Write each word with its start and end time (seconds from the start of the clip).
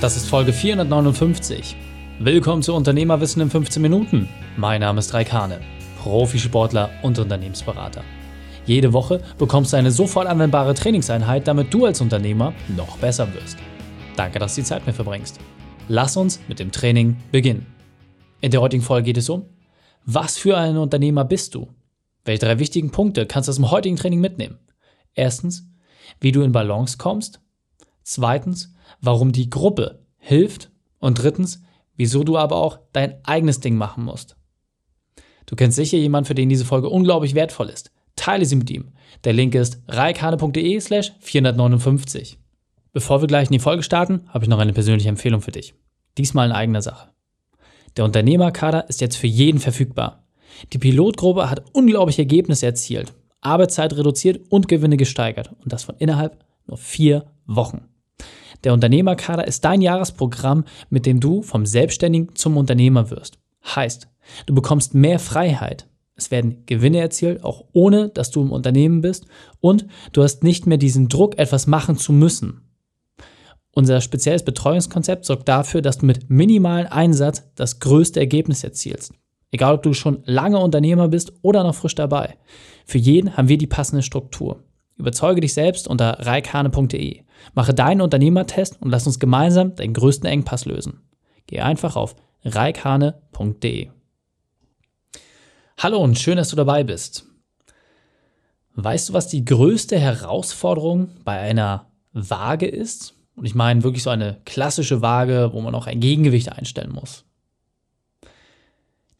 Das 0.00 0.16
ist 0.16 0.28
Folge 0.28 0.52
459. 0.52 1.74
Willkommen 2.20 2.62
zu 2.62 2.72
Unternehmerwissen 2.72 3.42
in 3.42 3.50
15 3.50 3.82
Minuten. 3.82 4.28
Mein 4.56 4.80
Name 4.80 5.00
ist 5.00 5.12
Raikane, 5.12 5.58
Profisportler 6.00 6.90
und 7.02 7.18
Unternehmensberater. 7.18 8.04
Jede 8.64 8.92
Woche 8.92 9.20
bekommst 9.38 9.72
du 9.72 9.76
eine 9.76 9.90
sofort 9.90 10.28
anwendbare 10.28 10.74
Trainingseinheit, 10.74 11.48
damit 11.48 11.74
du 11.74 11.84
als 11.84 12.00
Unternehmer 12.00 12.54
noch 12.76 12.96
besser 12.98 13.26
wirst. 13.34 13.58
Danke, 14.14 14.38
dass 14.38 14.54
du 14.54 14.60
die 14.60 14.66
Zeit 14.68 14.86
mit 14.86 14.94
verbringst. 14.94 15.40
Lass 15.88 16.16
uns 16.16 16.38
mit 16.46 16.60
dem 16.60 16.70
Training 16.70 17.16
beginnen. 17.32 17.66
In 18.40 18.52
der 18.52 18.60
heutigen 18.60 18.84
Folge 18.84 19.06
geht 19.06 19.16
es 19.16 19.28
um, 19.28 19.46
was 20.04 20.38
für 20.38 20.56
ein 20.56 20.76
Unternehmer 20.76 21.24
bist 21.24 21.56
du? 21.56 21.74
Welche 22.24 22.46
drei 22.46 22.60
wichtigen 22.60 22.92
Punkte 22.92 23.26
kannst 23.26 23.48
du 23.48 23.50
aus 23.50 23.56
dem 23.56 23.72
heutigen 23.72 23.96
Training 23.96 24.20
mitnehmen? 24.20 24.60
Erstens, 25.14 25.68
wie 26.20 26.30
du 26.30 26.42
in 26.42 26.52
Balance 26.52 26.98
kommst. 26.98 27.40
Zweitens, 28.10 28.72
warum 29.02 29.32
die 29.32 29.50
Gruppe 29.50 29.98
hilft. 30.16 30.70
Und 30.98 31.22
drittens, 31.22 31.60
wieso 31.94 32.24
du 32.24 32.38
aber 32.38 32.56
auch 32.56 32.78
dein 32.94 33.22
eigenes 33.26 33.60
Ding 33.60 33.76
machen 33.76 34.02
musst. 34.02 34.34
Du 35.44 35.56
kennst 35.56 35.76
sicher 35.76 35.98
jemanden, 35.98 36.26
für 36.26 36.34
den 36.34 36.48
diese 36.48 36.64
Folge 36.64 36.88
unglaublich 36.88 37.34
wertvoll 37.34 37.68
ist. 37.68 37.92
Teile 38.16 38.46
sie 38.46 38.56
mit 38.56 38.70
ihm. 38.70 38.92
Der 39.24 39.34
Link 39.34 39.54
ist 39.54 39.82
reikane.de 39.88 40.80
slash 40.80 41.12
459. 41.20 42.38
Bevor 42.94 43.20
wir 43.20 43.28
gleich 43.28 43.48
in 43.48 43.52
die 43.52 43.58
Folge 43.58 43.82
starten, 43.82 44.22
habe 44.28 44.46
ich 44.46 44.48
noch 44.48 44.58
eine 44.58 44.72
persönliche 44.72 45.10
Empfehlung 45.10 45.42
für 45.42 45.52
dich. 45.52 45.74
Diesmal 46.16 46.46
in 46.46 46.52
eigener 46.52 46.80
Sache. 46.80 47.10
Der 47.98 48.06
Unternehmerkader 48.06 48.88
ist 48.88 49.02
jetzt 49.02 49.16
für 49.16 49.26
jeden 49.26 49.60
verfügbar. 49.60 50.24
Die 50.72 50.78
Pilotgruppe 50.78 51.50
hat 51.50 51.62
unglaubliche 51.74 52.22
Ergebnisse 52.22 52.64
erzielt, 52.64 53.12
Arbeitszeit 53.42 53.94
reduziert 53.94 54.40
und 54.48 54.66
Gewinne 54.66 54.96
gesteigert. 54.96 55.50
Und 55.62 55.74
das 55.74 55.84
von 55.84 55.96
innerhalb 55.98 56.42
nur 56.66 56.78
vier 56.78 57.26
Wochen. 57.46 57.88
Der 58.64 58.72
Unternehmerkader 58.72 59.46
ist 59.46 59.64
dein 59.64 59.80
Jahresprogramm, 59.80 60.64
mit 60.90 61.06
dem 61.06 61.20
du 61.20 61.42
vom 61.42 61.66
Selbstständigen 61.66 62.34
zum 62.34 62.56
Unternehmer 62.56 63.10
wirst. 63.10 63.38
Heißt, 63.64 64.08
du 64.46 64.54
bekommst 64.54 64.94
mehr 64.94 65.18
Freiheit. 65.18 65.88
Es 66.14 66.30
werden 66.30 66.64
Gewinne 66.66 66.98
erzielt, 66.98 67.44
auch 67.44 67.64
ohne 67.72 68.08
dass 68.08 68.30
du 68.30 68.42
im 68.42 68.50
Unternehmen 68.50 69.00
bist. 69.00 69.26
Und 69.60 69.86
du 70.12 70.22
hast 70.22 70.42
nicht 70.42 70.66
mehr 70.66 70.78
diesen 70.78 71.08
Druck, 71.08 71.38
etwas 71.38 71.66
machen 71.66 71.96
zu 71.96 72.12
müssen. 72.12 72.62
Unser 73.70 74.00
spezielles 74.00 74.44
Betreuungskonzept 74.44 75.24
sorgt 75.24 75.48
dafür, 75.48 75.82
dass 75.82 75.98
du 75.98 76.06
mit 76.06 76.28
minimalen 76.28 76.88
Einsatz 76.88 77.44
das 77.54 77.78
größte 77.78 78.18
Ergebnis 78.18 78.64
erzielst. 78.64 79.12
Egal, 79.52 79.76
ob 79.76 79.82
du 79.84 79.94
schon 79.94 80.22
lange 80.24 80.58
Unternehmer 80.58 81.08
bist 81.08 81.32
oder 81.42 81.62
noch 81.62 81.76
frisch 81.76 81.94
dabei. 81.94 82.36
Für 82.84 82.98
jeden 82.98 83.36
haben 83.36 83.48
wir 83.48 83.56
die 83.56 83.68
passende 83.68 84.02
Struktur. 84.02 84.64
Überzeuge 84.98 85.40
dich 85.40 85.54
selbst 85.54 85.86
unter 85.86 86.26
reikane.de. 86.26 87.22
Mache 87.54 87.72
deinen 87.72 88.00
Unternehmertest 88.00 88.82
und 88.82 88.90
lass 88.90 89.06
uns 89.06 89.20
gemeinsam 89.20 89.76
deinen 89.76 89.94
größten 89.94 90.28
Engpass 90.28 90.64
lösen. 90.64 91.02
Geh 91.46 91.60
einfach 91.60 91.94
auf 91.94 92.16
reikane.de. 92.44 93.90
Hallo 95.78 95.98
und 95.98 96.18
schön, 96.18 96.36
dass 96.36 96.48
du 96.48 96.56
dabei 96.56 96.82
bist. 96.82 97.26
Weißt 98.74 99.08
du, 99.08 99.12
was 99.12 99.28
die 99.28 99.44
größte 99.44 99.98
Herausforderung 99.98 101.10
bei 101.24 101.38
einer 101.38 101.90
Waage 102.12 102.66
ist? 102.66 103.14
Und 103.36 103.44
ich 103.44 103.54
meine 103.54 103.84
wirklich 103.84 104.02
so 104.02 104.10
eine 104.10 104.40
klassische 104.44 105.00
Waage, 105.00 105.50
wo 105.52 105.60
man 105.60 105.76
auch 105.76 105.86
ein 105.86 106.00
Gegengewicht 106.00 106.50
einstellen 106.50 106.92
muss. 106.92 107.24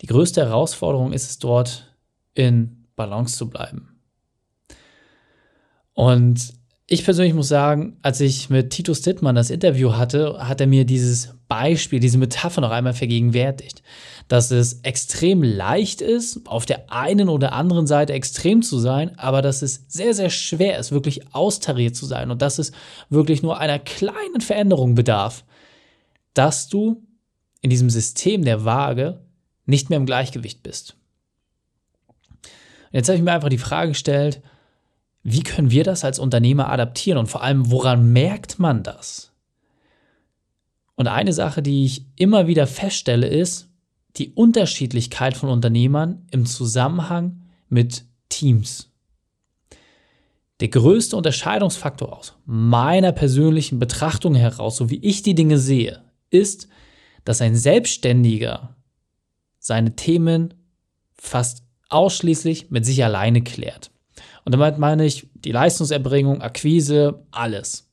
Die 0.00 0.06
größte 0.06 0.44
Herausforderung 0.44 1.12
ist 1.12 1.30
es 1.30 1.38
dort, 1.38 1.94
in 2.34 2.86
Balance 2.96 3.36
zu 3.36 3.48
bleiben. 3.48 3.97
Und 5.98 6.54
ich 6.86 7.04
persönlich 7.04 7.34
muss 7.34 7.48
sagen, 7.48 7.96
als 8.02 8.20
ich 8.20 8.50
mit 8.50 8.70
Titus 8.70 9.02
Dittmann 9.02 9.34
das 9.34 9.50
Interview 9.50 9.94
hatte, 9.94 10.36
hat 10.38 10.60
er 10.60 10.68
mir 10.68 10.84
dieses 10.84 11.34
Beispiel, 11.48 11.98
diese 11.98 12.18
Metapher 12.18 12.60
noch 12.60 12.70
einmal 12.70 12.92
vergegenwärtigt, 12.92 13.82
dass 14.28 14.52
es 14.52 14.74
extrem 14.84 15.42
leicht 15.42 16.00
ist, 16.00 16.46
auf 16.46 16.66
der 16.66 16.92
einen 16.92 17.28
oder 17.28 17.52
anderen 17.52 17.88
Seite 17.88 18.12
extrem 18.12 18.62
zu 18.62 18.78
sein, 18.78 19.18
aber 19.18 19.42
dass 19.42 19.60
es 19.62 19.86
sehr, 19.88 20.14
sehr 20.14 20.30
schwer 20.30 20.78
ist, 20.78 20.92
wirklich 20.92 21.34
austariert 21.34 21.96
zu 21.96 22.06
sein 22.06 22.30
und 22.30 22.42
dass 22.42 22.60
es 22.60 22.70
wirklich 23.10 23.42
nur 23.42 23.58
einer 23.58 23.80
kleinen 23.80 24.40
Veränderung 24.40 24.94
bedarf, 24.94 25.44
dass 26.32 26.68
du 26.68 27.02
in 27.60 27.70
diesem 27.70 27.90
System 27.90 28.44
der 28.44 28.64
Waage 28.64 29.18
nicht 29.66 29.90
mehr 29.90 29.96
im 29.96 30.06
Gleichgewicht 30.06 30.62
bist. 30.62 30.94
Und 32.44 32.92
jetzt 32.92 33.08
habe 33.08 33.18
ich 33.18 33.24
mir 33.24 33.32
einfach 33.32 33.48
die 33.48 33.58
Frage 33.58 33.88
gestellt, 33.88 34.42
wie 35.22 35.42
können 35.42 35.70
wir 35.70 35.84
das 35.84 36.04
als 36.04 36.18
Unternehmer 36.18 36.70
adaptieren 36.70 37.18
und 37.18 37.26
vor 37.26 37.42
allem, 37.42 37.70
woran 37.70 38.12
merkt 38.12 38.58
man 38.58 38.82
das? 38.82 39.32
Und 40.94 41.06
eine 41.06 41.32
Sache, 41.32 41.62
die 41.62 41.84
ich 41.84 42.06
immer 42.16 42.46
wieder 42.46 42.66
feststelle, 42.66 43.28
ist 43.28 43.68
die 44.16 44.32
Unterschiedlichkeit 44.32 45.36
von 45.36 45.48
Unternehmern 45.48 46.26
im 46.30 46.44
Zusammenhang 46.44 47.42
mit 47.68 48.04
Teams. 48.28 48.90
Der 50.60 50.68
größte 50.68 51.16
Unterscheidungsfaktor 51.16 52.16
aus 52.16 52.34
meiner 52.44 53.12
persönlichen 53.12 53.78
Betrachtung 53.78 54.34
heraus, 54.34 54.76
so 54.76 54.90
wie 54.90 54.98
ich 54.98 55.22
die 55.22 55.36
Dinge 55.36 55.58
sehe, 55.58 56.02
ist, 56.30 56.68
dass 57.24 57.40
ein 57.40 57.54
Selbstständiger 57.54 58.74
seine 59.60 59.94
Themen 59.94 60.54
fast 61.14 61.62
ausschließlich 61.90 62.70
mit 62.70 62.84
sich 62.84 63.04
alleine 63.04 63.42
klärt. 63.42 63.90
Und 64.48 64.52
damit 64.52 64.78
meine 64.78 65.04
ich 65.04 65.28
die 65.34 65.52
Leistungserbringung, 65.52 66.40
Akquise, 66.40 67.22
alles. 67.32 67.92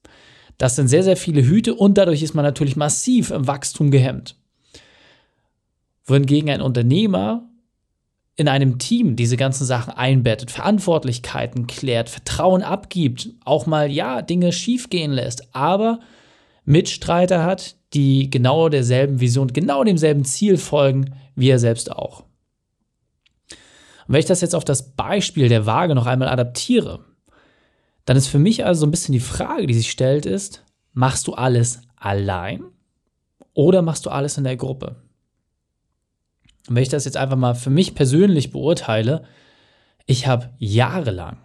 Das 0.58 0.78
sind 0.78 0.88
sehr, 0.88 1.04
sehr 1.04 1.18
viele 1.18 1.44
Hüte 1.44 1.76
und 1.76 1.98
dadurch 1.98 2.24
ist 2.24 2.34
man 2.34 2.46
natürlich 2.46 2.78
massiv 2.78 3.32
im 3.32 3.46
Wachstum 3.46 3.92
gehemmt. 3.92 4.38
Wohingegen 6.06 6.50
ein 6.50 6.62
Unternehmer 6.62 7.50
in 8.38 8.48
einem 8.48 8.80
Team 8.80 9.18
diese 9.18 9.36
ganzen 9.36 9.66
Sachen 9.66 9.92
einbettet, 9.92 10.50
Verantwortlichkeiten 10.50 11.68
klärt, 11.68 12.10
Vertrauen 12.10 12.64
abgibt, 12.64 13.32
auch 13.44 13.66
mal 13.66 13.92
ja 13.92 14.22
Dinge 14.22 14.54
schiefgehen 14.54 15.12
lässt, 15.12 15.54
aber 15.54 16.00
Mitstreiter 16.64 17.44
hat, 17.44 17.76
die 17.94 18.30
genau 18.30 18.70
derselben 18.70 19.20
Vision, 19.20 19.50
genau 19.50 19.84
demselben 19.84 20.24
Ziel 20.24 20.56
folgen, 20.56 21.16
wie 21.36 21.50
er 21.50 21.60
selbst 21.60 21.92
auch. 21.92 22.24
Und 24.08 24.14
wenn 24.14 24.20
ich 24.20 24.26
das 24.26 24.42
jetzt 24.42 24.56
auf 24.56 24.66
das 24.66 24.94
Beispiel 24.94 25.50
der 25.50 25.66
Waage 25.66 25.96
noch 25.96 26.06
einmal 26.06 26.30
adaptiere, 26.30 27.06
dann 28.06 28.18
ist 28.18 28.28
für 28.28 28.40
mich 28.40 28.66
also 28.66 28.82
so 28.82 28.88
ein 28.88 28.92
bisschen 28.92 29.14
die 29.14 29.20
Frage, 29.20 29.68
die 29.68 29.74
sich 29.74 29.90
stellt, 29.90 30.26
ist, 30.26 30.64
machst 30.94 31.28
du 31.28 31.34
alles 31.34 31.82
allein 31.96 32.64
oder 33.54 33.82
machst 33.82 34.06
du 34.06 34.12
alles 34.12 34.38
in 34.38 34.44
der 34.44 34.58
Gruppe? 34.58 34.98
Und 36.68 36.76
wenn 36.76 36.84
ich 36.84 36.90
das 36.90 37.06
jetzt 37.06 37.18
einfach 37.18 37.38
mal 37.38 37.56
für 37.56 37.70
mich 37.72 37.96
persönlich 37.96 38.52
beurteile, 38.52 39.24
ich 40.06 40.28
habe 40.28 40.52
jahrelang 40.60 41.38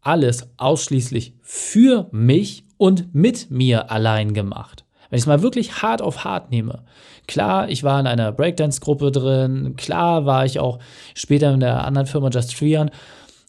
alles 0.00 0.48
ausschließlich 0.56 1.34
für 1.42 2.08
mich 2.12 2.64
und 2.78 3.14
mit 3.14 3.50
mir 3.50 3.90
allein 3.90 4.32
gemacht. 4.32 4.85
Wenn 5.10 5.16
ich 5.16 5.22
es 5.22 5.26
mal 5.26 5.42
wirklich 5.42 5.82
hart 5.82 6.02
auf 6.02 6.24
hart 6.24 6.50
nehme. 6.50 6.84
Klar, 7.26 7.68
ich 7.68 7.84
war 7.84 7.98
in 8.00 8.06
einer 8.06 8.32
Breakdance-Gruppe 8.32 9.12
drin. 9.12 9.74
Klar 9.76 10.26
war 10.26 10.44
ich 10.44 10.58
auch 10.58 10.78
später 11.14 11.52
in 11.52 11.60
der 11.60 11.84
anderen 11.84 12.06
Firma 12.06 12.30
Just 12.30 12.56
Trian, 12.56 12.90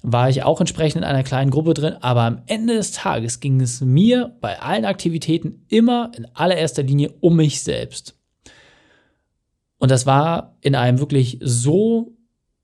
war 0.04 0.30
ich 0.30 0.44
auch 0.44 0.60
entsprechend 0.60 1.02
in 1.02 1.08
einer 1.08 1.24
kleinen 1.24 1.52
Gruppe 1.52 1.74
drin. 1.74 1.96
Aber 2.02 2.22
am 2.22 2.42
Ende 2.46 2.76
des 2.76 2.92
Tages 2.92 3.40
ging 3.40 3.62
es 3.62 3.82
mir 3.82 4.36
bei 4.42 4.60
allen 4.62 4.86
Aktivitäten 4.86 5.66
immer 5.68 6.12
in 6.16 6.28
allererster 6.34 6.84
Linie 6.84 7.14
um 7.20 7.36
mich 7.36 7.62
selbst. 7.64 8.16
Und 9.80 9.92
das 9.92 10.06
war 10.06 10.58
in 10.62 10.76
einem 10.76 11.00
wirklich 11.00 11.40
so 11.42 12.16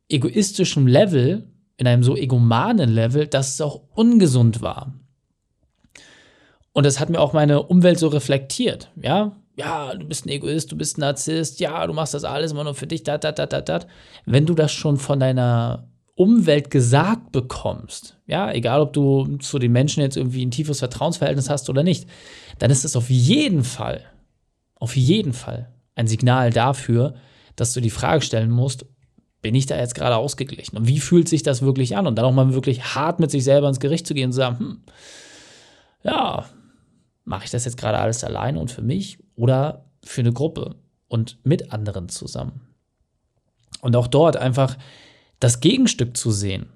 egoistischen 0.09 0.87
Level, 0.87 1.51
in 1.77 1.87
einem 1.87 2.03
so 2.03 2.15
egomanen 2.15 2.89
Level, 2.89 3.27
dass 3.27 3.53
es 3.53 3.61
auch 3.61 3.81
ungesund 3.93 4.61
war. 4.61 4.93
Und 6.73 6.85
das 6.85 6.99
hat 6.99 7.09
mir 7.09 7.19
auch 7.19 7.33
meine 7.33 7.63
Umwelt 7.63 7.99
so 7.99 8.07
reflektiert, 8.07 8.91
ja. 9.01 9.35
Ja, 9.55 9.93
du 9.93 10.07
bist 10.07 10.25
ein 10.25 10.29
Egoist, 10.29 10.71
du 10.71 10.75
bist 10.75 10.97
ein 10.97 11.01
Narzisst, 11.01 11.59
ja, 11.59 11.85
du 11.85 11.93
machst 11.93 12.15
das 12.15 12.23
alles 12.23 12.51
immer 12.51 12.63
nur 12.63 12.73
für 12.73 12.87
dich, 12.87 13.03
dat, 13.03 13.23
dat, 13.23 13.37
dat, 13.37 13.53
dat, 13.53 13.69
dat. 13.69 13.87
Wenn 14.25 14.47
du 14.47 14.55
das 14.55 14.71
schon 14.71 14.97
von 14.97 15.19
deiner 15.19 15.87
Umwelt 16.15 16.71
gesagt 16.71 17.31
bekommst, 17.31 18.17
ja, 18.25 18.51
egal 18.51 18.81
ob 18.81 18.93
du 18.93 19.37
zu 19.37 19.59
den 19.59 19.71
Menschen 19.71 20.01
jetzt 20.01 20.17
irgendwie 20.17 20.43
ein 20.43 20.49
tiefes 20.49 20.79
Vertrauensverhältnis 20.79 21.51
hast 21.51 21.69
oder 21.69 21.83
nicht, 21.83 22.07
dann 22.57 22.71
ist 22.71 22.83
es 22.83 22.95
auf 22.95 23.11
jeden 23.11 23.63
Fall, 23.63 24.01
auf 24.75 24.95
jeden 24.95 25.33
Fall 25.33 25.71
ein 25.93 26.07
Signal 26.07 26.49
dafür, 26.49 27.13
dass 27.55 27.73
du 27.73 27.81
die 27.81 27.91
Frage 27.91 28.23
stellen 28.23 28.49
musst, 28.49 28.87
bin 29.43 29.53
ich 29.53 29.67
da 29.67 29.77
jetzt 29.77 29.93
gerade 29.93 30.15
ausgeglichen? 30.15 30.77
Und 30.77 30.87
wie 30.87 30.99
fühlt 30.99 31.29
sich 31.29 31.43
das 31.43 31.61
wirklich 31.61 31.95
an? 31.95 32.07
Und 32.07 32.15
dann 32.15 32.25
auch 32.25 32.31
mal 32.31 32.53
wirklich 32.53 32.95
hart 32.95 33.19
mit 33.19 33.29
sich 33.29 33.43
selber 33.43 33.67
ins 33.67 33.79
Gericht 33.79 34.07
zu 34.07 34.15
gehen 34.15 34.27
und 34.27 34.31
zu 34.31 34.37
sagen, 34.37 34.59
hm, 34.59 34.81
ja, 36.03 36.45
mache 37.23 37.45
ich 37.45 37.51
das 37.51 37.65
jetzt 37.65 37.77
gerade 37.77 37.99
alles 37.99 38.23
allein 38.23 38.57
und 38.57 38.71
für 38.71 38.81
mich 38.81 39.19
oder 39.35 39.85
für 40.03 40.21
eine 40.21 40.33
Gruppe 40.33 40.75
und 41.07 41.39
mit 41.43 41.71
anderen 41.71 42.09
zusammen? 42.09 42.61
Und 43.81 43.95
auch 43.95 44.07
dort 44.07 44.37
einfach 44.37 44.77
das 45.39 45.59
Gegenstück 45.59 46.15
zu 46.15 46.31
sehen. 46.31 46.67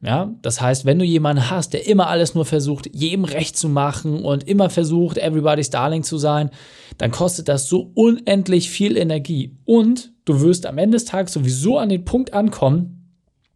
Ja, 0.00 0.32
das 0.42 0.60
heißt, 0.60 0.84
wenn 0.84 1.00
du 1.00 1.04
jemanden 1.04 1.50
hast, 1.50 1.72
der 1.72 1.88
immer 1.88 2.06
alles 2.06 2.34
nur 2.36 2.44
versucht, 2.44 2.88
jedem 2.94 3.24
recht 3.24 3.56
zu 3.56 3.68
machen 3.68 4.22
und 4.22 4.46
immer 4.46 4.70
versucht, 4.70 5.18
everybody's 5.18 5.70
darling 5.70 6.04
zu 6.04 6.18
sein, 6.18 6.50
dann 6.98 7.10
kostet 7.10 7.48
das 7.48 7.68
so 7.68 7.90
unendlich 7.94 8.70
viel 8.70 8.96
Energie. 8.96 9.58
Und 9.64 10.12
du 10.24 10.40
wirst 10.40 10.66
am 10.66 10.78
Ende 10.78 10.96
des 10.96 11.04
Tages 11.04 11.32
sowieso 11.32 11.78
an 11.78 11.88
den 11.88 12.04
Punkt 12.04 12.32
ankommen, 12.32 13.12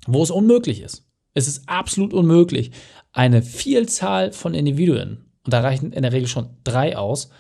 wo 0.08 0.20
es 0.22 0.32
unmöglich 0.32 0.80
ist. 0.80 1.06
Es 1.32 1.46
ist 1.46 1.68
absolut 1.68 2.12
unmöglich, 2.12 2.72
eine 3.12 3.42
Vielzahl 3.42 4.32
von 4.32 4.52
Individuen, 4.52 5.24
und 5.44 5.52
da 5.52 5.60
reichen 5.60 5.92
in 5.92 6.02
der 6.02 6.12
Regel 6.12 6.28
schon 6.28 6.50
drei 6.64 6.96
aus, 6.96 7.30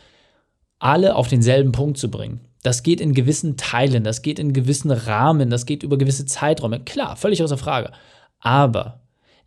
alle 0.78 1.14
auf 1.14 1.28
denselben 1.28 1.72
Punkt 1.72 1.98
zu 1.98 2.10
bringen. 2.10 2.40
Das 2.62 2.82
geht 2.82 3.00
in 3.00 3.14
gewissen 3.14 3.56
Teilen, 3.56 4.04
das 4.04 4.22
geht 4.22 4.38
in 4.38 4.52
gewissen 4.52 4.90
Rahmen, 4.90 5.50
das 5.50 5.66
geht 5.66 5.82
über 5.82 5.98
gewisse 5.98 6.26
Zeiträume. 6.26 6.80
Klar, 6.80 7.16
völlig 7.16 7.42
außer 7.42 7.58
Frage. 7.58 7.92
Aber 8.38 9.00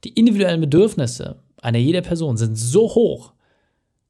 die 0.03 0.13
individuellen 0.13 0.61
Bedürfnisse 0.61 1.41
einer 1.61 1.79
jeder 1.79 2.01
Person 2.01 2.37
sind 2.37 2.55
so 2.55 2.83
hoch, 2.93 3.33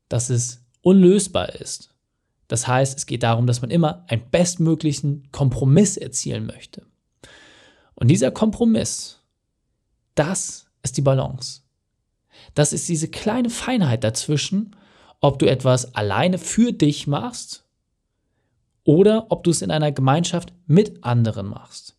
dass 0.10 0.30
es 0.30 0.64
unlösbar 0.82 1.56
ist. 1.56 1.96
Das 2.48 2.68
heißt, 2.68 2.98
es 2.98 3.06
geht 3.06 3.24
darum, 3.24 3.48
dass 3.48 3.62
man 3.62 3.72
immer 3.72 4.06
einen 4.08 4.30
bestmöglichen 4.30 5.30
Kompromiss 5.32 5.98
erzielen 5.98 6.46
möchte. 6.46 6.84
Und 7.96 8.10
dieser 8.10 8.32
Kompromiss, 8.32 9.20
das 10.14 10.68
ist 10.84 10.98
die 10.98 11.02
Balance. 11.02 11.62
Das 12.56 12.74
ist 12.74 12.90
diese 12.90 13.10
kleine 13.10 13.50
Feinheit 13.50 14.04
dazwischen, 14.04 14.76
ob 15.22 15.40
du 15.40 15.46
etwas 15.46 15.94
alleine 15.94 16.38
für 16.38 16.72
dich 16.72 17.06
machst 17.06 17.66
oder 18.84 19.28
ob 19.30 19.44
du 19.44 19.52
es 19.52 19.62
in 19.62 19.72
einer 19.72 19.92
Gemeinschaft 19.92 20.54
mit 20.66 21.04
anderen 21.04 21.48
machst. 21.48 21.96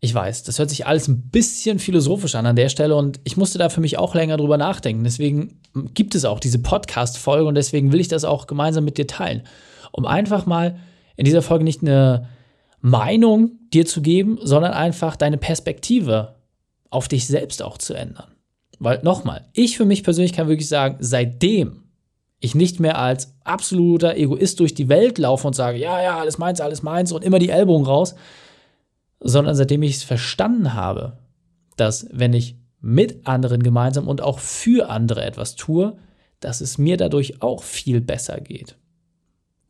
Ich 0.00 0.14
weiß, 0.14 0.42
das 0.42 0.58
hört 0.58 0.68
sich 0.68 0.86
alles 0.86 1.08
ein 1.08 1.30
bisschen 1.30 1.78
philosophisch 1.78 2.34
an 2.34 2.44
an 2.44 2.56
der 2.56 2.68
Stelle 2.68 2.94
und 2.94 3.20
ich 3.24 3.38
musste 3.38 3.58
da 3.58 3.70
für 3.70 3.80
mich 3.80 3.96
auch 3.98 4.14
länger 4.14 4.36
drüber 4.36 4.58
nachdenken. 4.58 5.02
Deswegen 5.02 5.60
gibt 5.94 6.14
es 6.14 6.26
auch 6.26 6.40
diese 6.40 6.58
Podcast-Folge 6.58 7.46
und 7.46 7.54
deswegen 7.54 7.90
will 7.90 8.00
ich 8.00 8.08
das 8.08 8.24
auch 8.24 8.46
gemeinsam 8.46 8.84
mit 8.84 8.98
dir 8.98 9.06
teilen. 9.06 9.44
Um 9.92 10.04
einfach 10.04 10.44
mal 10.44 10.78
in 11.16 11.24
dieser 11.24 11.40
Folge 11.40 11.64
nicht 11.64 11.80
eine 11.80 12.28
Meinung 12.82 13.52
dir 13.72 13.86
zu 13.86 14.02
geben, 14.02 14.38
sondern 14.42 14.72
einfach 14.74 15.16
deine 15.16 15.38
Perspektive 15.38 16.33
auf 16.94 17.08
dich 17.08 17.26
selbst 17.26 17.62
auch 17.62 17.78
zu 17.78 17.94
ändern. 17.94 18.32
Weil 18.78 19.02
nochmal, 19.02 19.48
ich 19.52 19.76
für 19.76 19.84
mich 19.84 20.02
persönlich 20.02 20.32
kann 20.32 20.48
wirklich 20.48 20.68
sagen, 20.68 20.96
seitdem 21.00 21.84
ich 22.40 22.54
nicht 22.54 22.80
mehr 22.80 22.98
als 22.98 23.34
absoluter 23.44 24.16
Egoist 24.16 24.60
durch 24.60 24.74
die 24.74 24.88
Welt 24.88 25.18
laufe 25.18 25.46
und 25.46 25.54
sage, 25.54 25.78
ja, 25.78 26.02
ja, 26.02 26.18
alles 26.18 26.38
meins, 26.38 26.60
alles 26.60 26.82
meins 26.82 27.12
und 27.12 27.24
immer 27.24 27.38
die 27.38 27.48
Ellbogen 27.48 27.86
raus, 27.86 28.14
sondern 29.20 29.54
seitdem 29.54 29.82
ich 29.82 29.96
es 29.96 30.02
verstanden 30.02 30.74
habe, 30.74 31.18
dass 31.76 32.06
wenn 32.12 32.34
ich 32.34 32.56
mit 32.80 33.26
anderen 33.26 33.62
gemeinsam 33.62 34.08
und 34.08 34.20
auch 34.20 34.38
für 34.38 34.90
andere 34.90 35.24
etwas 35.24 35.56
tue, 35.56 35.96
dass 36.40 36.60
es 36.60 36.76
mir 36.76 36.98
dadurch 36.98 37.40
auch 37.40 37.62
viel 37.62 38.02
besser 38.02 38.40
geht. 38.40 38.76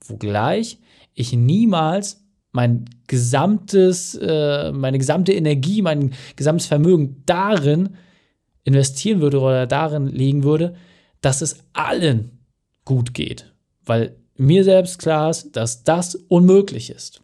Wogleich 0.05 0.79
ich 1.15 1.33
niemals 1.33 2.24
mein 2.55 2.85
gesamtes, 3.09 4.15
äh, 4.15 4.71
meine 4.71 4.99
gesamte 4.99 5.33
Energie, 5.33 5.83
mein 5.83 6.15
gesamtes 6.37 6.69
Vermögen 6.69 7.23
darin 7.27 7.97
investieren 8.63 9.21
würde 9.21 9.41
oder 9.41 9.67
darin 9.67 10.07
legen 10.07 10.45
würde, 10.45 10.77
dass 11.21 11.43
es 11.43 11.59
allen 11.73 12.39
gut 12.85 13.13
geht. 13.13 13.53
Weil 13.85 14.17
mir 14.37 14.63
selbst 14.63 15.01
klar 15.01 15.31
ist, 15.31 15.57
dass 15.57 15.83
das 15.83 16.15
unmöglich 16.15 16.91
ist. 16.91 17.23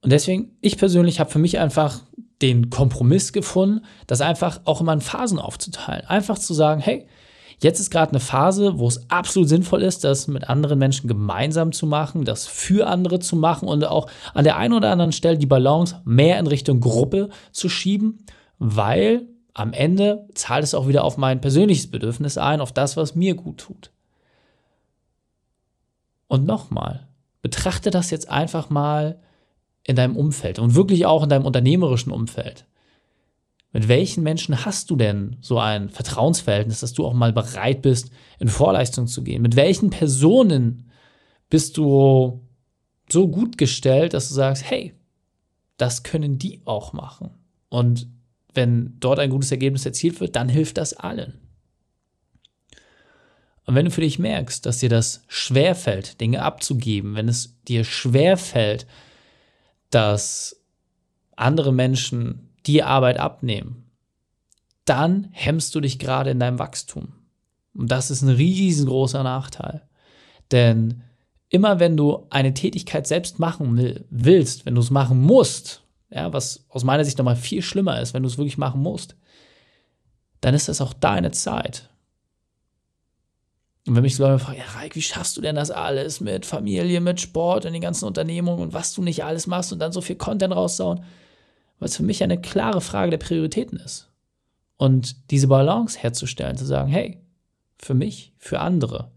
Und 0.00 0.10
deswegen, 0.10 0.56
ich 0.62 0.78
persönlich 0.78 1.20
habe 1.20 1.30
für 1.30 1.38
mich 1.38 1.58
einfach 1.58 2.02
den 2.40 2.70
Kompromiss 2.70 3.34
gefunden, 3.34 3.84
das 4.06 4.22
einfach 4.22 4.62
auch 4.64 4.80
immer 4.80 4.94
in 4.94 5.02
Phasen 5.02 5.38
aufzuteilen. 5.38 6.06
Einfach 6.06 6.38
zu 6.38 6.54
sagen, 6.54 6.80
hey, 6.80 7.06
jetzt 7.58 7.80
ist 7.80 7.90
gerade 7.90 8.12
eine 8.12 8.20
Phase, 8.20 8.78
wo 8.78 8.86
es 8.86 9.10
absolut 9.10 9.48
sinnvoll 9.48 9.82
ist, 9.82 10.04
das 10.04 10.28
mit 10.28 10.48
anderen 10.48 10.78
Menschen 10.78 11.08
gemeinsam 11.08 11.72
zu 11.72 11.86
machen, 11.86 12.24
das 12.24 12.46
für 12.46 12.86
andere 12.86 13.18
zu 13.18 13.36
machen 13.36 13.68
und 13.68 13.84
auch 13.84 14.08
an 14.34 14.44
der 14.44 14.56
einen 14.56 14.74
oder 14.74 14.90
anderen 14.90 15.12
Stelle 15.12 15.38
die 15.38 15.46
Balance 15.46 16.00
mehr 16.04 16.38
in 16.38 16.46
Richtung 16.46 16.80
Gruppe 16.80 17.30
zu 17.52 17.68
schieben, 17.68 18.24
weil 18.58 19.26
am 19.54 19.72
Ende 19.72 20.28
zahlt 20.34 20.62
es 20.62 20.74
auch 20.74 20.86
wieder 20.86 21.04
auf 21.04 21.16
mein 21.16 21.40
persönliches 21.40 21.90
Bedürfnis 21.90 22.38
ein, 22.38 22.60
auf 22.60 22.72
das, 22.72 22.96
was 22.96 23.16
mir 23.16 23.34
gut 23.34 23.58
tut. 23.58 23.90
Und 26.28 26.46
nochmal, 26.46 27.08
betrachte 27.42 27.90
das 27.90 28.10
jetzt 28.10 28.30
einfach 28.30 28.70
mal 28.70 29.18
in 29.82 29.96
deinem 29.96 30.16
Umfeld 30.16 30.58
und 30.58 30.74
wirklich 30.74 31.06
auch 31.06 31.22
in 31.24 31.28
deinem 31.28 31.46
unternehmerischen 31.46 32.12
Umfeld. 32.12 32.67
Mit 33.72 33.88
welchen 33.88 34.22
Menschen 34.22 34.64
hast 34.64 34.90
du 34.90 34.96
denn 34.96 35.36
so 35.40 35.58
ein 35.58 35.90
Vertrauensverhältnis, 35.90 36.80
dass 36.80 36.94
du 36.94 37.06
auch 37.06 37.12
mal 37.12 37.32
bereit 37.32 37.82
bist, 37.82 38.10
in 38.38 38.48
Vorleistung 38.48 39.06
zu 39.06 39.22
gehen? 39.22 39.42
Mit 39.42 39.56
welchen 39.56 39.90
Personen 39.90 40.90
bist 41.50 41.76
du 41.76 42.46
so 43.10 43.28
gut 43.28 43.58
gestellt, 43.58 44.14
dass 44.14 44.28
du 44.28 44.34
sagst, 44.34 44.68
hey, 44.68 44.94
das 45.76 46.02
können 46.02 46.38
die 46.38 46.62
auch 46.64 46.92
machen. 46.92 47.30
Und 47.68 48.08
wenn 48.54 48.96
dort 49.00 49.18
ein 49.18 49.30
gutes 49.30 49.50
Ergebnis 49.50 49.86
erzielt 49.86 50.20
wird, 50.20 50.34
dann 50.34 50.48
hilft 50.48 50.78
das 50.78 50.94
allen. 50.94 51.34
Und 53.64 53.74
wenn 53.74 53.84
du 53.84 53.90
für 53.90 54.00
dich 54.00 54.18
merkst, 54.18 54.64
dass 54.64 54.78
dir 54.78 54.88
das 54.88 55.24
schwerfällt, 55.28 56.22
Dinge 56.22 56.42
abzugeben, 56.42 57.14
wenn 57.14 57.28
es 57.28 57.54
dir 57.68 57.84
schwerfällt, 57.84 58.86
dass 59.90 60.62
andere 61.36 61.72
Menschen 61.72 62.47
die 62.68 62.82
Arbeit 62.82 63.18
abnehmen, 63.18 63.90
dann 64.84 65.28
hemmst 65.32 65.74
du 65.74 65.80
dich 65.80 65.98
gerade 65.98 66.30
in 66.30 66.38
deinem 66.38 66.58
Wachstum. 66.58 67.14
Und 67.74 67.90
das 67.90 68.10
ist 68.10 68.22
ein 68.22 68.28
riesengroßer 68.28 69.22
Nachteil. 69.22 69.82
Denn 70.50 71.02
immer 71.48 71.80
wenn 71.80 71.96
du 71.96 72.26
eine 72.30 72.54
Tätigkeit 72.54 73.06
selbst 73.06 73.38
machen 73.38 74.04
willst, 74.10 74.66
wenn 74.66 74.74
du 74.74 74.80
es 74.80 74.90
machen 74.90 75.20
musst, 75.20 75.82
ja, 76.10 76.32
was 76.32 76.64
aus 76.68 76.84
meiner 76.84 77.04
Sicht 77.04 77.18
nochmal 77.18 77.36
viel 77.36 77.62
schlimmer 77.62 78.00
ist, 78.00 78.14
wenn 78.14 78.22
du 78.22 78.28
es 78.28 78.38
wirklich 78.38 78.58
machen 78.58 78.82
musst, 78.82 79.16
dann 80.40 80.54
ist 80.54 80.68
das 80.68 80.80
auch 80.80 80.92
deine 80.92 81.32
Zeit. 81.32 81.88
Und 83.86 83.96
wenn 83.96 84.02
mich 84.02 84.16
so 84.16 84.24
Leute 84.24 84.38
fragen, 84.38 84.58
ja, 84.58 84.64
Raik, 84.64 84.96
wie 84.96 85.02
schaffst 85.02 85.36
du 85.36 85.40
denn 85.40 85.56
das 85.56 85.70
alles 85.70 86.20
mit 86.20 86.44
Familie, 86.44 87.00
mit 87.00 87.20
Sport 87.20 87.64
und 87.64 87.72
den 87.72 87.80
ganzen 87.80 88.04
Unternehmungen 88.04 88.62
und 88.62 88.72
was 88.74 88.92
du 88.92 89.02
nicht 89.02 89.24
alles 89.24 89.46
machst 89.46 89.72
und 89.72 89.78
dann 89.78 89.92
so 89.92 90.00
viel 90.00 90.16
Content 90.16 90.54
raussauen? 90.54 91.04
Es 91.80 91.96
für 91.96 92.02
mich 92.02 92.22
eine 92.22 92.40
klare 92.40 92.80
Frage 92.80 93.10
der 93.10 93.18
Prioritäten 93.18 93.78
ist. 93.78 94.10
Und 94.76 95.30
diese 95.30 95.48
Balance 95.48 95.98
herzustellen, 95.98 96.56
zu 96.56 96.64
sagen, 96.64 96.88
hey, 96.88 97.18
für 97.78 97.94
mich, 97.94 98.32
für 98.38 98.60
andere, 98.60 99.10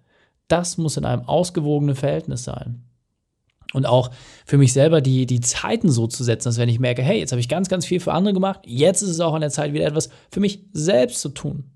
das 0.48 0.78
muss 0.78 0.98
in 0.98 1.06
einem 1.06 1.24
ausgewogenen 1.24 1.96
Verhältnis 1.96 2.44
sein. 2.44 2.84
Und 3.74 3.86
auch 3.86 4.12
für 4.46 4.58
mich 4.58 4.74
selber 4.74 5.02
die, 5.02 5.26
die 5.26 5.40
Zeiten 5.40 5.90
so 5.90 6.08
zu 6.08 6.24
setzen, 6.24 6.50
dass 6.50 6.58
wenn 6.58 6.70
ich 6.70 6.80
merke, 6.80 7.02
hey, 7.02 7.20
jetzt 7.20 7.32
habe 7.32 7.40
ich 7.40 7.48
ganz, 7.48 7.70
ganz 7.70 7.86
viel 7.86 8.00
für 8.00 8.12
andere 8.12 8.34
gemacht, 8.34 8.62
jetzt 8.66 9.02
ist 9.02 9.10
es 9.10 9.20
auch 9.22 9.34
an 9.34 9.42
der 9.42 9.50
Zeit, 9.50 9.74
wieder 9.74 9.86
etwas 9.86 10.10
für 10.30 10.42
mich 10.42 10.66
selbst 10.74 11.22
zu 11.22 11.30
tun. 11.30 11.72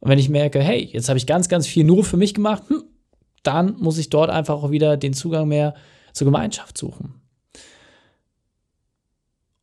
Und 0.00 0.10
wenn 0.10 0.18
ich 0.18 0.28
merke, 0.28 0.60
hey, 0.60 0.90
jetzt 0.92 1.08
habe 1.08 1.18
ich 1.18 1.26
ganz, 1.26 1.48
ganz 1.48 1.66
viel 1.66 1.84
nur 1.84 2.04
für 2.04 2.16
mich 2.16 2.34
gemacht, 2.34 2.64
hm, 2.68 2.84
dann 3.42 3.76
muss 3.78 3.98
ich 3.98 4.10
dort 4.10 4.30
einfach 4.30 4.62
auch 4.62 4.70
wieder 4.70 4.96
den 4.96 5.14
Zugang 5.14 5.48
mehr 5.48 5.74
zur 6.12 6.26
Gemeinschaft 6.26 6.76
suchen. 6.76 7.14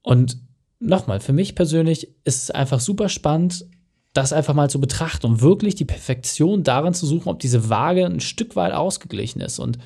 Und 0.05 0.37
nochmal, 0.79 1.19
für 1.19 1.33
mich 1.33 1.55
persönlich 1.55 2.15
ist 2.23 2.43
es 2.43 2.51
einfach 2.51 2.79
super 2.79 3.09
spannend, 3.09 3.65
das 4.13 4.33
einfach 4.33 4.53
mal 4.53 4.69
zu 4.69 4.79
betrachten 4.79 5.25
und 5.25 5.41
wirklich 5.41 5.73
die 5.73 5.83
Perfektion 5.83 6.63
darin 6.63 6.93
zu 6.93 7.07
suchen, 7.07 7.27
ob 7.27 7.39
diese 7.39 7.69
Waage 7.69 8.05
ein 8.05 8.19
Stück 8.19 8.55
weit 8.55 8.71
ausgeglichen 8.71 9.41
ist 9.41 9.57
und 9.57 9.79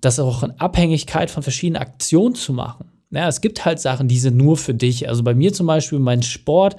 das 0.00 0.18
auch 0.18 0.42
in 0.42 0.58
Abhängigkeit 0.58 1.30
von 1.30 1.44
verschiedenen 1.44 1.80
Aktionen 1.80 2.34
zu 2.34 2.52
machen. 2.52 2.90
Ja, 3.10 3.28
es 3.28 3.40
gibt 3.40 3.64
halt 3.64 3.78
Sachen, 3.78 4.08
die 4.08 4.18
sind 4.18 4.36
nur 4.36 4.56
für 4.56 4.74
dich. 4.74 5.08
Also 5.08 5.22
bei 5.22 5.34
mir 5.34 5.52
zum 5.52 5.68
Beispiel 5.68 6.00
mein 6.00 6.22
Sport, 6.22 6.76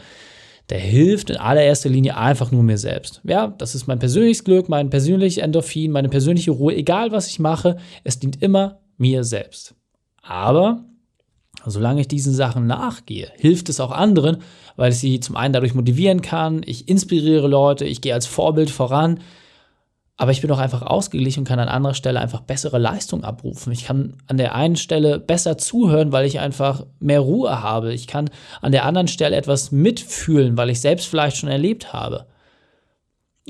der 0.69 0.79
hilft 0.79 1.29
in 1.29 1.37
allererster 1.37 1.89
Linie 1.89 2.17
einfach 2.17 2.51
nur 2.51 2.61
mir 2.61 2.77
selbst. 2.77 3.21
Ja, 3.23 3.47
das 3.47 3.73
ist 3.73 3.87
mein 3.87 3.99
persönliches 3.99 4.43
Glück, 4.43 4.67
mein 4.67 4.89
persönliches 4.89 5.41
Endorphin, 5.41 5.91
meine 5.91 6.09
persönliche 6.09 6.51
Ruhe, 6.51 6.75
egal 6.75 7.13
was 7.13 7.27
ich 7.27 7.39
mache, 7.39 7.77
es 8.03 8.19
dient 8.19 8.41
immer 8.41 8.81
mir 8.97 9.23
selbst. 9.23 9.75
Aber 10.21 10.83
solange 11.65 12.01
ich 12.01 12.07
diesen 12.07 12.33
Sachen 12.33 12.67
nachgehe, 12.67 13.31
hilft 13.35 13.69
es 13.69 13.79
auch 13.79 13.91
anderen, 13.91 14.37
weil 14.75 14.91
ich 14.91 14.99
sie 14.99 15.19
zum 15.19 15.35
einen 15.35 15.53
dadurch 15.53 15.73
motivieren 15.73 16.21
kann, 16.21 16.61
ich 16.65 16.87
inspiriere 16.87 17.47
Leute, 17.47 17.85
ich 17.85 18.01
gehe 18.01 18.13
als 18.13 18.25
Vorbild 18.25 18.69
voran 18.69 19.19
aber 20.19 20.33
ich 20.33 20.41
bin 20.41 20.51
auch 20.51 20.59
einfach 20.59 20.81
ausgeglichen 20.81 21.39
und 21.39 21.47
kann 21.47 21.59
an 21.59 21.69
anderer 21.69 21.93
Stelle 21.93 22.19
einfach 22.19 22.41
bessere 22.41 22.77
Leistung 22.77 23.23
abrufen. 23.23 23.71
Ich 23.71 23.85
kann 23.85 24.17
an 24.27 24.35
der 24.35 24.53
einen 24.53 24.75
Stelle 24.75 25.17
besser 25.17 25.57
zuhören, 25.57 26.11
weil 26.11 26.25
ich 26.25 26.41
einfach 26.41 26.85
mehr 26.99 27.21
Ruhe 27.21 27.63
habe. 27.63 27.93
Ich 27.93 28.05
kann 28.05 28.29
an 28.59 28.73
der 28.73 28.83
anderen 28.83 29.07
Stelle 29.07 29.37
etwas 29.37 29.71
mitfühlen, 29.71 30.57
weil 30.57 30.69
ich 30.69 30.81
selbst 30.81 31.07
vielleicht 31.07 31.37
schon 31.37 31.47
erlebt 31.47 31.93
habe. 31.93 32.25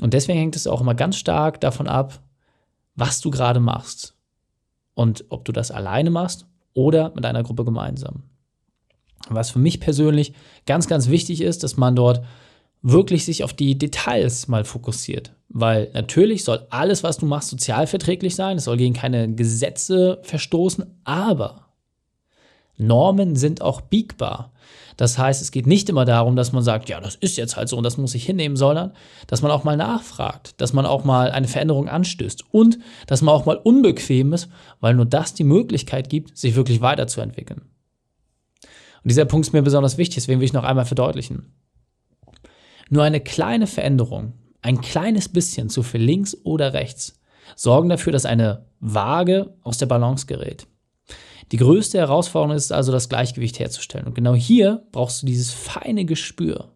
Und 0.00 0.14
deswegen 0.14 0.38
hängt 0.38 0.54
es 0.54 0.68
auch 0.68 0.80
immer 0.80 0.94
ganz 0.94 1.16
stark 1.16 1.60
davon 1.60 1.88
ab, 1.88 2.20
was 2.94 3.20
du 3.20 3.32
gerade 3.32 3.58
machst. 3.58 4.14
Und 4.94 5.24
ob 5.28 5.44
du 5.44 5.50
das 5.50 5.72
alleine 5.72 6.10
machst 6.10 6.46
oder 6.74 7.12
mit 7.14 7.24
einer 7.24 7.42
Gruppe 7.42 7.64
gemeinsam. 7.64 8.24
Was 9.28 9.50
für 9.50 9.58
mich 9.58 9.80
persönlich 9.80 10.32
ganz, 10.66 10.88
ganz 10.88 11.08
wichtig 11.08 11.40
ist, 11.40 11.62
dass 11.62 11.76
man 11.76 11.94
dort 11.94 12.24
wirklich 12.82 13.24
sich 13.24 13.44
auf 13.44 13.52
die 13.52 13.76
Details 13.76 14.48
mal 14.48 14.64
fokussiert. 14.64 15.34
Weil 15.48 15.90
natürlich 15.92 16.44
soll 16.44 16.66
alles, 16.70 17.02
was 17.02 17.18
du 17.18 17.26
machst, 17.26 17.50
sozialverträglich 17.50 18.34
sein, 18.34 18.56
es 18.56 18.64
soll 18.64 18.76
gegen 18.76 18.94
keine 18.94 19.34
Gesetze 19.34 20.20
verstoßen, 20.22 21.00
aber 21.04 21.69
Normen 22.80 23.36
sind 23.36 23.62
auch 23.62 23.80
biegbar. 23.80 24.52
Das 24.96 25.16
heißt, 25.16 25.40
es 25.40 25.50
geht 25.50 25.66
nicht 25.66 25.88
immer 25.88 26.04
darum, 26.04 26.36
dass 26.36 26.52
man 26.52 26.62
sagt, 26.62 26.90
ja, 26.90 27.00
das 27.00 27.14
ist 27.14 27.38
jetzt 27.38 27.56
halt 27.56 27.70
so 27.70 27.76
und 27.78 27.84
das 27.84 27.96
muss 27.96 28.14
ich 28.14 28.26
hinnehmen, 28.26 28.56
sondern 28.56 28.92
dass 29.28 29.40
man 29.40 29.50
auch 29.50 29.64
mal 29.64 29.76
nachfragt, 29.76 30.60
dass 30.60 30.74
man 30.74 30.84
auch 30.84 31.04
mal 31.04 31.30
eine 31.30 31.48
Veränderung 31.48 31.88
anstößt 31.88 32.44
und 32.52 32.78
dass 33.06 33.22
man 33.22 33.34
auch 33.34 33.46
mal 33.46 33.56
unbequem 33.56 34.34
ist, 34.34 34.50
weil 34.80 34.94
nur 34.94 35.06
das 35.06 35.32
die 35.32 35.44
Möglichkeit 35.44 36.10
gibt, 36.10 36.36
sich 36.36 36.54
wirklich 36.54 36.82
weiterzuentwickeln. 36.82 37.62
Und 39.02 39.08
dieser 39.08 39.24
Punkt 39.24 39.46
ist 39.46 39.52
mir 39.52 39.62
besonders 39.62 39.96
wichtig, 39.96 40.16
deswegen 40.16 40.40
will 40.40 40.44
ich 40.44 40.52
noch 40.52 40.64
einmal 40.64 40.84
verdeutlichen. 40.84 41.54
Nur 42.90 43.04
eine 43.04 43.20
kleine 43.20 43.66
Veränderung, 43.66 44.34
ein 44.60 44.82
kleines 44.82 45.28
bisschen 45.28 45.70
zu 45.70 45.82
viel 45.82 46.02
links 46.02 46.36
oder 46.44 46.74
rechts, 46.74 47.18
sorgen 47.56 47.88
dafür, 47.88 48.12
dass 48.12 48.26
eine 48.26 48.66
Waage 48.80 49.54
aus 49.62 49.78
der 49.78 49.86
Balance 49.86 50.26
gerät. 50.26 50.66
Die 51.52 51.56
größte 51.56 51.98
Herausforderung 51.98 52.56
ist 52.56 52.72
also, 52.72 52.92
das 52.92 53.08
Gleichgewicht 53.08 53.58
herzustellen. 53.58 54.06
Und 54.06 54.14
genau 54.14 54.34
hier 54.34 54.86
brauchst 54.92 55.22
du 55.22 55.26
dieses 55.26 55.52
feine 55.52 56.04
Gespür, 56.04 56.72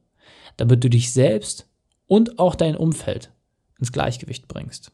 damit 0.56 0.82
du 0.82 0.90
dich 0.90 1.12
selbst 1.12 1.68
und 2.06 2.38
auch 2.38 2.54
dein 2.54 2.76
Umfeld 2.76 3.30
ins 3.78 3.92
Gleichgewicht 3.92 4.48
bringst. 4.48 4.90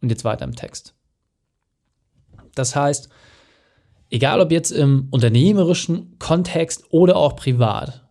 Und 0.00 0.10
jetzt 0.10 0.24
weiter 0.24 0.44
im 0.44 0.54
Text. 0.54 0.94
Das 2.54 2.76
heißt, 2.76 3.08
egal 4.10 4.40
ob 4.40 4.52
jetzt 4.52 4.70
im 4.70 5.08
unternehmerischen 5.10 6.18
Kontext 6.18 6.84
oder 6.90 7.16
auch 7.16 7.36
privat, 7.36 8.06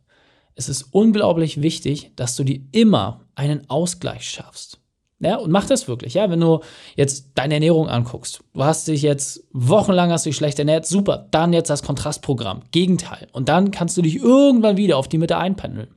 es 0.55 0.67
ist 0.67 0.83
unglaublich 0.91 1.61
wichtig, 1.61 2.11
dass 2.15 2.35
du 2.35 2.43
dir 2.43 2.61
immer 2.71 3.25
einen 3.35 3.69
Ausgleich 3.69 4.29
schaffst. 4.29 4.80
Ja, 5.24 5.36
und 5.36 5.51
mach 5.51 5.68
das 5.68 5.88
wirklich, 5.88 6.16
ja. 6.16 6.30
Wenn 6.32 6.40
du 6.40 6.62
jetzt 6.96 7.30
deine 7.36 7.54
Ernährung 7.54 7.88
anguckst, 7.88 8.44
du 8.54 8.63
hast 8.63 8.88
dich 8.88 9.04
jetzt 9.04 9.44
wochenlang 9.54 10.12
hast 10.12 10.25
dich 10.25 10.36
schlecht 10.36 10.58
ernährt, 10.58 10.88
super, 10.88 11.28
dann 11.30 11.54
jetzt 11.54 11.70
das 11.70 11.84
Kontrastprogramm, 11.84 12.63
Gegenteil. 12.72 13.28
Und 13.32 13.48
dann 13.48 13.70
kannst 13.70 13.96
du 13.96 14.01
dich 14.01 14.16
irgendwann 14.16 14.78
wieder 14.78 14.98
auf 14.98 15.08
die 15.08 15.20
Mitte 15.20 15.38
einpendeln. 15.38 15.90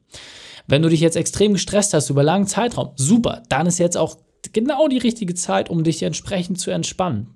Wenn 0.67 0.83
du 0.83 0.91
dich 0.91 1.01
jetzt 1.01 1.17
extrem 1.17 1.55
gestresst 1.55 1.95
hast 1.95 2.11
über 2.11 2.23
langen 2.23 2.47
Zeitraum, 2.47 2.91
super, 2.97 3.43
dann 3.49 3.67
ist 3.67 3.79
jetzt 3.79 3.97
auch 3.97 4.19
genau 4.53 4.89
die 4.89 4.99
richtige 4.99 5.35
Zeit, 5.35 5.71
um 5.71 5.85
dich 5.85 6.03
entsprechend 6.03 6.61
zu 6.61 6.71
entspannen. 6.71 7.35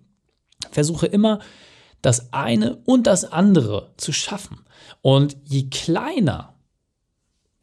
Versuche 0.71 1.07
immer 1.07 1.39
das 2.03 2.35
eine 2.35 2.77
und 2.85 3.07
das 3.07 3.33
andere 3.33 3.95
zu 3.97 4.13
schaffen. 4.13 4.61
Und 5.01 5.39
je 5.45 5.71
kleiner 5.71 6.55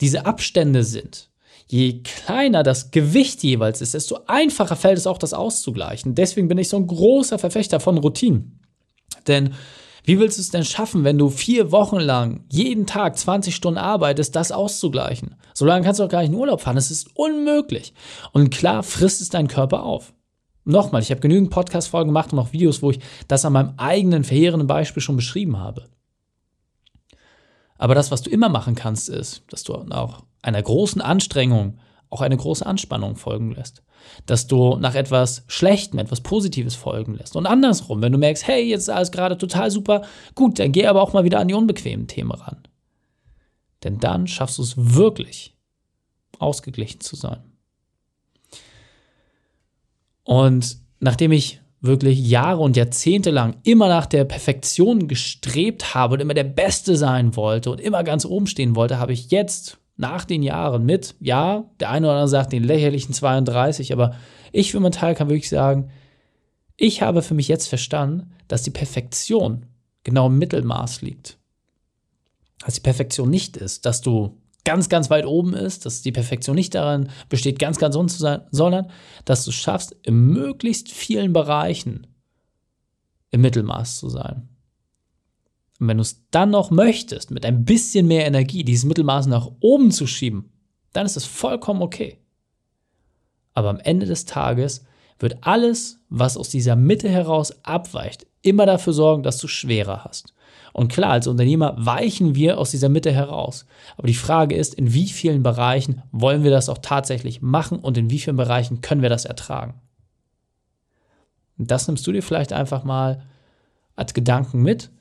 diese 0.02 0.26
Abstände 0.26 0.84
sind, 0.84 1.30
je 1.68 2.02
kleiner 2.04 2.64
das 2.64 2.92
Gewicht 2.92 3.44
jeweils 3.44 3.82
ist, 3.82 3.94
desto 3.94 4.20
einfacher 4.28 4.76
fällt 4.76 4.98
es 4.98 5.08
auch, 5.08 5.18
das 5.18 5.34
auszugleichen. 5.34 6.16
Deswegen 6.16 6.48
bin 6.48 6.58
ich 6.58 6.70
so 6.70 6.78
ein 6.78 6.88
großer 6.88 7.40
Verfechter 7.40 7.80
von 7.80 7.98
Routinen. 7.98 8.60
Denn 9.28 9.54
wie 10.04 10.20
willst 10.20 10.38
du 10.38 10.42
es 10.42 10.52
denn 10.52 10.64
schaffen, 10.64 11.04
wenn 11.04 11.18
du 11.18 11.30
vier 11.30 11.72
Wochen 11.72 12.00
lang 12.00 12.46
jeden 12.52 12.86
Tag 12.86 13.18
20 13.18 13.56
Stunden 13.56 13.80
arbeitest, 13.80 14.36
das 14.36 14.52
auszugleichen? 14.52 15.36
So 15.56 15.66
lange 15.66 15.84
kannst 15.84 16.00
du 16.00 16.04
auch 16.04 16.10
gar 16.10 16.22
nicht 16.22 16.30
in 16.30 16.36
Urlaub 16.36 16.62
fahren. 16.62 16.76
Das 16.76 16.92
ist 16.92 17.10
unmöglich. 17.16 17.94
Und 18.32 18.52
klar 18.52 18.84
frisst 18.84 19.22
es 19.22 19.30
deinen 19.30 19.48
Körper 19.48 19.82
auf. 19.82 20.14
Nochmal, 20.64 21.02
ich 21.02 21.10
habe 21.10 21.22
genügend 21.22 21.50
Podcast-Folgen 21.50 22.10
gemacht 22.10 22.34
und 22.34 22.40
auch 22.40 22.54
Videos, 22.54 22.84
wo 22.84 22.92
ich 22.92 23.00
das 23.28 23.46
an 23.46 23.54
meinem 23.54 23.74
eigenen 23.78 24.24
verheerenden 24.24 24.68
Beispiel 24.68 25.02
schon 25.02 25.16
beschrieben 25.16 25.58
habe. 25.58 25.90
Aber 27.78 27.96
das, 27.96 28.12
was 28.12 28.22
du 28.22 28.30
immer 28.30 28.50
machen 28.50 28.76
kannst, 28.76 29.10
ist, 29.10 29.44
dass 29.50 29.64
du 29.64 29.74
auch 29.74 30.24
einer 30.46 30.62
großen 30.62 31.02
Anstrengung 31.02 31.80
auch 32.10 32.22
eine 32.22 32.38
große 32.38 32.66
Anspannung 32.66 33.16
folgen 33.16 33.52
lässt. 33.52 33.84
Dass 34.26 34.48
du 34.48 34.78
nach 34.78 34.96
etwas 34.96 35.44
Schlechtem 35.48 36.00
etwas 36.00 36.22
Positives 36.22 36.76
folgen 36.76 37.16
lässt. 37.16 37.36
Und 37.36 37.48
andersrum, 37.48 38.02
wenn 38.02 38.12
du 38.12 38.18
merkst, 38.18 38.48
hey, 38.48 38.64
jetzt 38.64 38.84
ist 38.84 38.90
alles 38.90 39.12
gerade 39.12 39.38
total 39.38 39.72
super, 39.72 40.04
gut, 40.36 40.60
dann 40.60 40.72
geh 40.72 40.86
aber 40.86 41.02
auch 41.02 41.14
mal 41.14 41.24
wieder 41.24 41.40
an 41.40 41.48
die 41.48 41.56
unbequemen 41.56 42.08
Themen 42.08 42.32
ran. 42.32 42.68
Denn 43.84 44.00
dann 44.00 44.28
schaffst 44.28 44.60
du 44.60 44.62
es 44.62 44.76
wirklich, 44.78 45.58
ausgeglichen 46.38 47.02
zu 47.02 47.16
sein. 47.16 47.44
Und 50.24 50.78
nachdem 51.00 51.32
ich 51.32 51.62
wirklich 51.82 52.20
Jahre 52.20 52.62
und 52.62 52.78
Jahrzehnte 52.78 53.32
lang 53.32 53.58
immer 53.64 53.88
nach 53.88 54.06
der 54.06 54.26
Perfektion 54.26 55.08
gestrebt 55.08 55.94
habe 55.94 56.16
und 56.16 56.20
immer 56.20 56.34
der 56.34 56.44
Beste 56.44 56.96
sein 56.96 57.36
wollte 57.36 57.72
und 57.72 57.80
immer 57.80 58.04
ganz 58.04 58.26
oben 58.26 58.48
stehen 58.48 58.76
wollte, 58.76 58.98
habe 58.98 59.14
ich 59.14 59.32
jetzt 59.32 59.78
nach 59.98 60.26
den 60.26 60.44
Jahren 60.44 60.86
mit, 60.86 61.16
ja, 61.20 61.66
der 61.80 61.90
eine 61.90 62.08
oder 62.08 62.16
andere 62.16 62.28
sagt 62.28 62.54
den 62.54 62.64
lächerlichen 62.64 63.14
32, 63.14 63.94
aber 63.94 64.16
ich 64.52 64.72
für 64.72 64.80
meinen 64.80 64.92
Teil 64.92 65.16
kann 65.16 65.30
wirklich 65.30 65.50
sagen, 65.50 65.90
ich 66.78 67.02
habe 67.02 67.22
für 67.22 67.34
mich 67.34 67.48
jetzt 67.48 67.68
verstanden, 67.68 68.32
dass 68.48 68.64
die 68.64 68.72
Perfektion 68.72 69.66
genau 70.04 70.28
im 70.28 70.38
Mittelmaß 70.38 71.02
liegt. 71.02 71.38
Dass 72.66 72.76
die 72.76 72.82
Perfektion 72.82 73.30
nicht 73.30 73.58
ist, 73.58 73.86
dass 73.86 74.02
du 74.02 74.38
ganz, 74.66 74.90
ganz 74.90 75.10
weit 75.10 75.26
oben 75.26 75.54
ist, 75.54 75.86
dass 75.86 76.02
die 76.02 76.12
Perfektion 76.12 76.56
nicht 76.56 76.76
daran 76.76 77.10
besteht, 77.30 77.60
ganz, 77.60 77.78
ganz 77.78 77.96
unten 77.96 78.10
zu 78.10 78.20
sein, 78.20 78.42
sondern 78.52 78.90
dass 79.24 79.46
du 79.46 79.52
schaffst, 79.52 79.96
in 80.04 80.16
möglichst 80.28 80.92
vielen 80.92 81.32
Bereichen 81.32 82.08
im 83.32 83.42
Mittelmaß 83.42 83.98
zu 84.00 84.10
sein. 84.10 84.50
Und 85.80 85.88
wenn 85.88 85.98
du 85.98 86.02
es 86.02 86.26
dann 86.32 86.52
noch 86.52 86.72
möchtest, 86.72 87.32
mit 87.32 87.46
ein 87.46 87.66
bisschen 87.66 88.08
mehr 88.08 88.26
Energie 88.26 88.64
dieses 88.64 88.86
Mittelmaß 88.86 89.28
nach 89.28 89.50
oben 89.60 89.92
zu 89.92 90.08
schieben, 90.08 90.52
dann 90.94 91.06
ist 91.06 91.18
es 91.18 91.26
vollkommen 91.26 91.82
okay. 91.82 92.20
Aber 93.54 93.70
am 93.70 93.80
Ende 93.80 94.06
des 94.06 94.26
Tages 94.26 94.86
wird 95.20 95.38
alles, 95.42 96.00
was 96.10 96.38
aus 96.38 96.50
dieser 96.50 96.76
Mitte 96.76 97.10
heraus 97.10 97.54
abweicht, 97.64 98.28
immer 98.42 98.66
dafür 98.66 98.94
sorgen, 98.94 99.24
dass 99.24 99.38
du 99.38 99.48
schwerer 99.48 100.04
hast. 100.04 100.34
Und 100.72 100.92
klar, 100.92 101.12
als 101.12 101.28
Unternehmer 101.28 101.74
weichen 101.78 102.36
wir 102.36 102.58
aus 102.58 102.72
dieser 102.72 102.90
Mitte 102.90 103.12
heraus. 103.12 103.66
Aber 103.98 104.08
die 104.08 104.14
Frage 104.14 104.56
ist, 104.56 104.74
in 104.74 104.94
wie 104.94 105.08
vielen 105.08 105.42
Bereichen 105.42 106.02
wollen 106.12 106.44
wir 106.44 106.52
das 106.52 106.68
auch 106.68 106.80
tatsächlich 106.80 107.42
machen 107.42 107.80
und 107.80 107.98
in 107.98 108.10
wie 108.10 108.20
vielen 108.20 108.36
Bereichen 108.36 108.82
können 108.82 109.02
wir 109.02 109.10
das 109.10 109.24
ertragen? 109.24 109.76
Und 111.58 111.72
das 111.72 111.88
nimmst 111.88 112.06
du 112.06 112.12
dir 112.12 112.22
vielleicht 112.22 112.52
einfach 112.52 112.84
mal 112.84 113.24
als 113.96 114.14
Gedanken 114.14 114.62
mit 114.62 114.92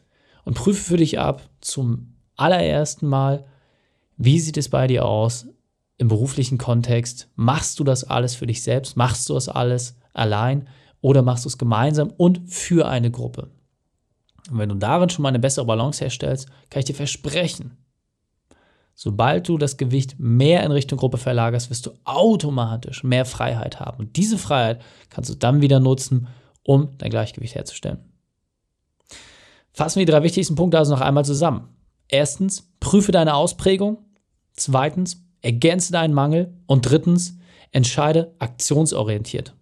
und 0.44 0.54
prüfe 0.54 0.82
für 0.82 0.96
dich 0.96 1.18
ab 1.18 1.42
zum 1.60 2.14
allerersten 2.36 3.06
Mal, 3.06 3.44
wie 4.16 4.40
sieht 4.40 4.56
es 4.56 4.68
bei 4.68 4.86
dir 4.86 5.04
aus 5.04 5.46
im 5.96 6.08
beruflichen 6.08 6.58
Kontext? 6.58 7.28
Machst 7.36 7.78
du 7.78 7.84
das 7.84 8.04
alles 8.04 8.34
für 8.34 8.46
dich 8.46 8.62
selbst? 8.62 8.96
Machst 8.96 9.28
du 9.28 9.34
das 9.34 9.48
alles 9.48 9.96
allein 10.12 10.68
oder 11.00 11.22
machst 11.22 11.44
du 11.44 11.48
es 11.48 11.58
gemeinsam 11.58 12.12
und 12.16 12.48
für 12.50 12.88
eine 12.88 13.10
Gruppe? 13.10 13.50
Und 14.50 14.58
wenn 14.58 14.68
du 14.68 14.74
darin 14.74 15.08
schon 15.08 15.22
mal 15.22 15.30
eine 15.30 15.38
bessere 15.38 15.64
Balance 15.64 16.04
herstellst, 16.04 16.48
kann 16.70 16.80
ich 16.80 16.86
dir 16.86 16.94
versprechen, 16.94 17.76
sobald 18.94 19.48
du 19.48 19.58
das 19.58 19.76
Gewicht 19.76 20.16
mehr 20.18 20.62
in 20.62 20.72
Richtung 20.72 20.98
Gruppe 20.98 21.18
verlagerst, 21.18 21.70
wirst 21.70 21.86
du 21.86 21.92
automatisch 22.04 23.02
mehr 23.04 23.24
Freiheit 23.24 23.80
haben. 23.80 23.98
Und 24.00 24.16
diese 24.16 24.38
Freiheit 24.38 24.82
kannst 25.10 25.30
du 25.30 25.34
dann 25.34 25.62
wieder 25.62 25.80
nutzen, 25.80 26.28
um 26.62 26.90
dein 26.98 27.10
Gleichgewicht 27.10 27.54
herzustellen. 27.54 28.13
Fassen 29.75 29.99
wir 29.99 30.07
die 30.07 30.12
drei 30.12 30.23
wichtigsten 30.23 30.54
Punkte 30.54 30.78
also 30.78 30.95
noch 30.95 31.00
einmal 31.00 31.25
zusammen. 31.25 31.69
Erstens, 32.07 32.71
prüfe 32.78 33.11
deine 33.11 33.35
Ausprägung. 33.35 33.99
Zweitens, 34.52 35.26
ergänze 35.43 35.93
deinen 35.93 36.14
Mangel. 36.14 36.54
Und 36.66 36.88
drittens, 36.88 37.37
entscheide 37.73 38.35
aktionsorientiert. 38.38 39.52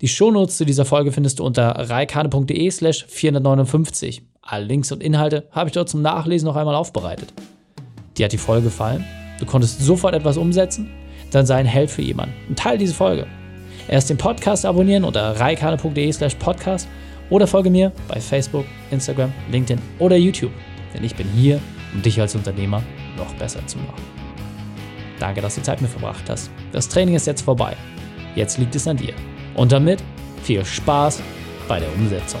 Die 0.00 0.08
Shownotes 0.08 0.56
zu 0.56 0.64
dieser 0.64 0.86
Folge 0.86 1.12
findest 1.12 1.38
du 1.38 1.44
unter 1.44 1.68
reikane.de 1.68 2.70
slash 2.70 3.04
459. 3.08 4.22
Alle 4.40 4.64
Links 4.64 4.90
und 4.90 5.02
Inhalte 5.02 5.48
habe 5.50 5.68
ich 5.68 5.74
dort 5.74 5.90
zum 5.90 6.00
Nachlesen 6.00 6.46
noch 6.46 6.56
einmal 6.56 6.74
aufbereitet. 6.74 7.34
Dir 8.16 8.24
hat 8.24 8.32
die 8.32 8.38
Folge 8.38 8.64
gefallen? 8.64 9.04
Du 9.38 9.44
konntest 9.44 9.80
sofort 9.80 10.14
etwas 10.14 10.38
umsetzen? 10.38 10.90
Dann 11.30 11.44
sei 11.44 11.56
ein 11.56 11.66
Held 11.66 11.90
für 11.90 12.00
jemanden 12.02 12.34
und 12.48 12.58
teile 12.58 12.78
diese 12.78 12.94
Folge. 12.94 13.26
Erst 13.86 14.08
den 14.08 14.16
Podcast 14.16 14.64
abonnieren 14.64 15.04
unter 15.04 15.38
reikane.de 15.38 16.10
slash 16.12 16.36
podcast 16.36 16.88
oder 17.30 17.46
folge 17.46 17.70
mir 17.70 17.92
bei 18.08 18.20
Facebook, 18.20 18.64
Instagram, 18.90 19.32
LinkedIn 19.50 19.82
oder 19.98 20.16
YouTube, 20.16 20.52
denn 20.94 21.04
ich 21.04 21.14
bin 21.14 21.26
hier, 21.28 21.60
um 21.94 22.02
dich 22.02 22.20
als 22.20 22.34
Unternehmer 22.34 22.82
noch 23.16 23.32
besser 23.34 23.66
zu 23.66 23.78
machen. 23.78 24.02
Danke, 25.18 25.40
dass 25.40 25.54
du 25.54 25.62
Zeit 25.62 25.80
mit 25.80 25.90
verbracht 25.90 26.28
hast. 26.28 26.50
Das 26.72 26.88
Training 26.88 27.14
ist 27.14 27.26
jetzt 27.26 27.42
vorbei. 27.42 27.74
Jetzt 28.34 28.58
liegt 28.58 28.74
es 28.74 28.86
an 28.86 28.98
dir. 28.98 29.14
Und 29.54 29.72
damit 29.72 30.02
viel 30.42 30.64
Spaß 30.64 31.22
bei 31.68 31.80
der 31.80 31.92
Umsetzung. 31.94 32.40